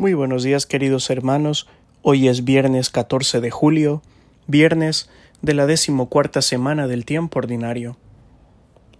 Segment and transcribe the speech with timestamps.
[0.00, 1.66] Muy buenos días queridos hermanos,
[2.00, 4.00] hoy es viernes 14 de julio,
[4.46, 5.10] viernes
[5.42, 7.98] de la decimocuarta semana del tiempo ordinario.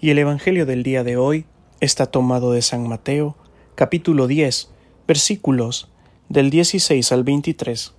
[0.00, 1.46] Y el Evangelio del día de hoy
[1.80, 3.34] está tomado de San Mateo,
[3.74, 4.70] capítulo 10,
[5.08, 5.88] versículos
[6.28, 7.92] del 16 al 23.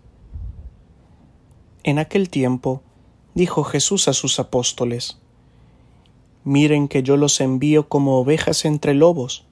[1.83, 2.81] En aquel tiempo
[3.33, 5.19] dijo Jesús a sus apóstoles,
[6.45, 9.43] Miren que yo los envío como ovejas entre lobos.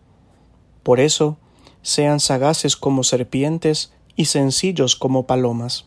[0.81, 1.37] Por eso,
[1.83, 5.85] sean sagaces como serpientes y sencillos como palomas.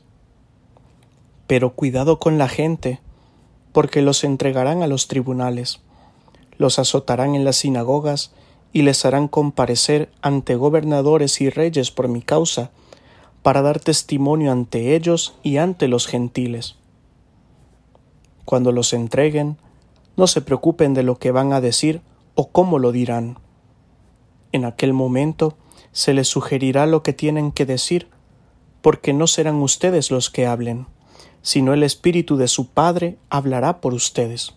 [1.47, 3.01] Pero cuidado con la gente,
[3.73, 5.81] porque los entregarán a los tribunales,
[6.59, 8.33] los azotarán en las sinagogas
[8.73, 12.71] y les harán comparecer ante gobernadores y reyes por mi causa,
[13.43, 16.77] para dar testimonio ante ellos y ante los gentiles.
[18.45, 19.57] Cuando los entreguen,
[20.17, 22.03] no se preocupen de lo que van a decir
[22.35, 23.39] o cómo lo dirán.
[24.53, 25.57] En aquel momento
[25.97, 28.11] se les sugerirá lo que tienen que decir,
[28.83, 30.87] porque no serán ustedes los que hablen,
[31.41, 34.55] sino el Espíritu de su Padre hablará por ustedes.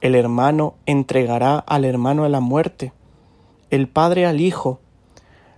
[0.00, 2.94] El hermano entregará al hermano a la muerte,
[3.68, 4.80] el Padre al Hijo,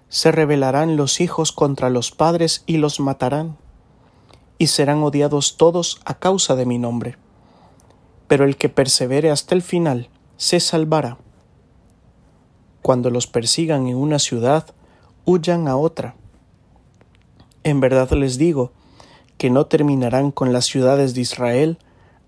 [0.09, 3.56] se rebelarán los hijos contra los padres y los matarán,
[4.59, 7.17] y serán odiados todos a causa de mi nombre.
[8.27, 11.19] Pero el que persevere hasta el final se salvará.
[12.83, 14.67] Cuando los persigan en una ciudad,
[15.25, 16.15] huyan a otra.
[17.65, 18.73] En verdad les digo
[19.37, 21.79] que no terminarán con las ciudades de Israel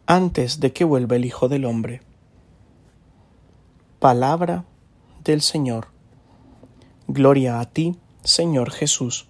[0.06, 2.02] antes de que vuelva el Hijo del Hombre.
[3.98, 4.64] Palabra
[5.24, 5.88] del Señor.
[7.06, 9.26] Gloria a ti, Señor Jesús.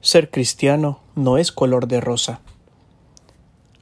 [0.00, 2.40] Ser cristiano no es color de rosa.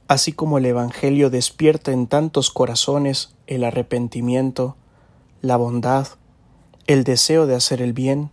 [0.07, 4.77] Así como el Evangelio despierta en tantos corazones el arrepentimiento,
[5.41, 6.07] la bondad,
[6.87, 8.31] el deseo de hacer el bien,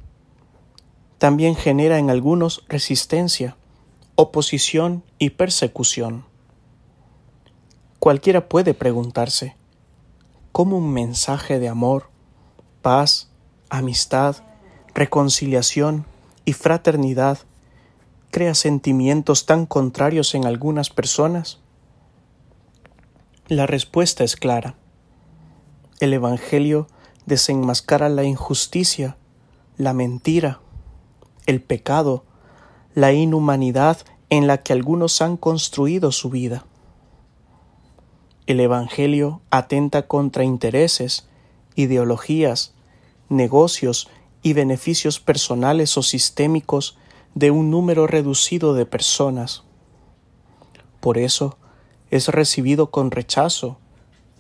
[1.18, 3.56] también genera en algunos resistencia,
[4.14, 6.24] oposición y persecución.
[7.98, 9.56] Cualquiera puede preguntarse,
[10.52, 12.08] ¿cómo un mensaje de amor,
[12.82, 13.30] paz,
[13.68, 14.36] amistad,
[14.94, 16.06] reconciliación
[16.44, 17.38] y fraternidad
[18.30, 21.63] crea sentimientos tan contrarios en algunas personas?
[23.48, 24.74] La respuesta es clara.
[26.00, 26.86] El Evangelio
[27.26, 29.18] desenmascara la injusticia,
[29.76, 30.60] la mentira,
[31.44, 32.24] el pecado,
[32.94, 33.98] la inhumanidad
[34.30, 36.64] en la que algunos han construido su vida.
[38.46, 41.28] El Evangelio atenta contra intereses,
[41.74, 42.72] ideologías,
[43.28, 44.08] negocios
[44.42, 46.96] y beneficios personales o sistémicos
[47.34, 49.64] de un número reducido de personas.
[51.00, 51.58] Por eso,
[52.14, 53.76] es recibido con rechazo,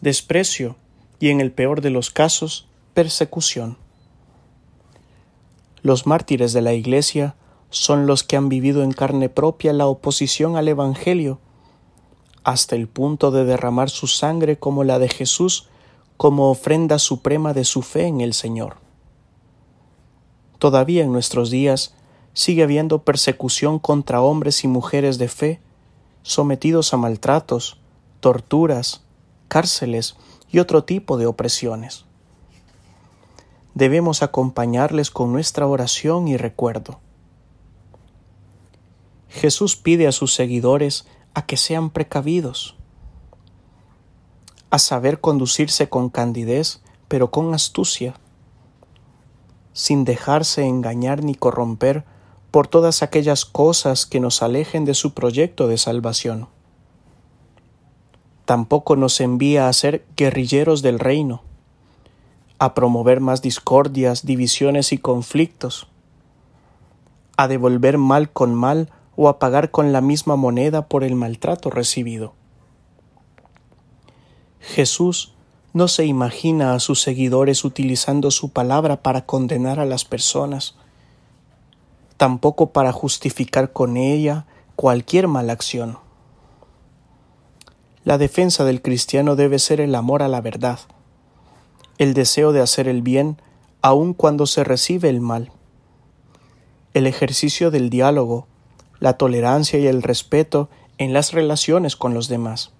[0.00, 0.76] desprecio
[1.18, 3.78] y, en el peor de los casos, persecución.
[5.82, 7.34] Los mártires de la Iglesia
[7.70, 11.40] son los que han vivido en carne propia la oposición al Evangelio,
[12.44, 15.68] hasta el punto de derramar su sangre como la de Jesús
[16.16, 18.76] como ofrenda suprema de su fe en el Señor.
[20.60, 21.92] Todavía en nuestros días
[22.34, 25.60] sigue habiendo persecución contra hombres y mujeres de fe
[26.24, 27.78] sometidos a maltratos,
[28.20, 29.04] torturas,
[29.48, 30.16] cárceles
[30.50, 32.06] y otro tipo de opresiones.
[33.74, 36.98] Debemos acompañarles con nuestra oración y recuerdo.
[39.28, 42.76] Jesús pide a sus seguidores a que sean precavidos,
[44.70, 48.14] a saber conducirse con candidez, pero con astucia,
[49.74, 52.04] sin dejarse engañar ni corromper
[52.54, 56.46] por todas aquellas cosas que nos alejen de su proyecto de salvación.
[58.44, 61.42] Tampoco nos envía a ser guerrilleros del reino,
[62.60, 65.88] a promover más discordias, divisiones y conflictos,
[67.36, 71.70] a devolver mal con mal o a pagar con la misma moneda por el maltrato
[71.70, 72.34] recibido.
[74.60, 75.34] Jesús
[75.72, 80.76] no se imagina a sus seguidores utilizando su palabra para condenar a las personas,
[82.16, 84.46] tampoco para justificar con ella
[84.76, 85.98] cualquier mala acción.
[88.04, 90.78] La defensa del cristiano debe ser el amor a la verdad,
[91.98, 93.40] el deseo de hacer el bien
[93.80, 95.52] aun cuando se recibe el mal,
[96.92, 98.46] el ejercicio del diálogo,
[99.00, 102.72] la tolerancia y el respeto en las relaciones con los demás.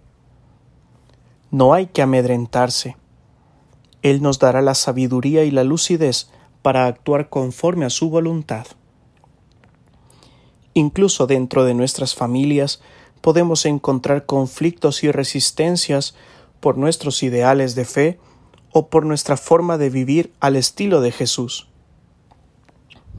[1.51, 2.97] No hay que amedrentarse.
[4.03, 6.31] Él nos dará la sabiduría y la lucidez
[6.63, 8.67] para actuar conforme a su voluntad.
[10.75, 12.83] Incluso dentro de nuestras familias
[13.21, 16.15] podemos encontrar conflictos y resistencias
[16.61, 18.19] por nuestros ideales de fe
[18.73, 21.69] o por nuestra forma de vivir al estilo de Jesús.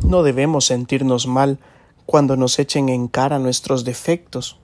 [0.04, 1.60] No debemos sentirnos mal
[2.06, 4.60] cuando nos echen en cara nuestros defectos.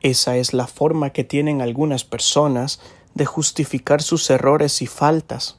[0.00, 2.80] Esa es la forma que tienen algunas personas
[3.14, 5.56] de justificar sus errores y faltas.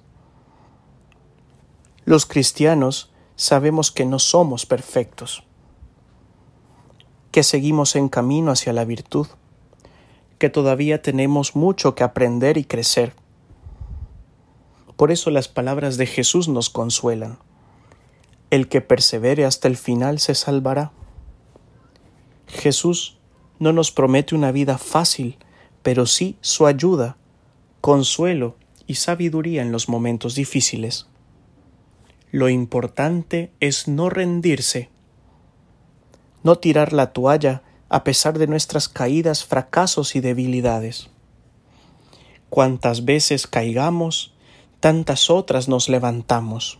[2.06, 5.44] Los cristianos sabemos que no somos perfectos,
[7.36, 9.28] que seguimos en camino hacia la virtud,
[10.38, 13.12] que todavía tenemos mucho que aprender y crecer.
[14.96, 17.38] Por eso las palabras de Jesús nos consuelan.
[18.52, 20.94] El que persevere hasta el final se salvará.
[22.48, 23.18] Jesús
[23.60, 25.38] no nos promete una vida fácil,
[25.84, 27.18] pero sí su ayuda,
[27.82, 28.56] consuelo
[28.88, 31.08] y sabiduría en los momentos difíciles.
[32.32, 34.90] Lo importante es no rendirse,
[36.46, 41.10] no tirar la toalla a pesar de nuestras caídas, fracasos y debilidades.
[42.52, 44.36] Cuantas veces caigamos,
[44.80, 46.78] tantas otras nos levantamos,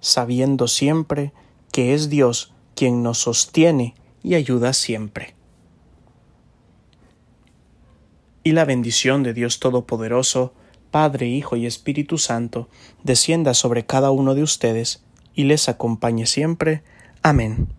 [0.00, 1.32] sabiendo siempre
[1.70, 3.94] que es Dios quien nos sostiene
[4.24, 5.36] y ayuda siempre.
[8.42, 10.52] Y la bendición de Dios Todopoderoso,
[10.90, 12.68] Padre, Hijo y Espíritu Santo,
[13.04, 16.82] descienda sobre cada uno de ustedes y les acompañe siempre.
[17.22, 17.75] Amén.